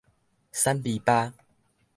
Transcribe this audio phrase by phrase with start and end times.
[0.51, 1.31] 瘦卑巴